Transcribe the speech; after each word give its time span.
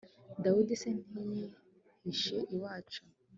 dawudi 0.43 0.73
se, 0.81 0.89
ntiyihishe 1.11 2.37
iwacu 2.55 3.01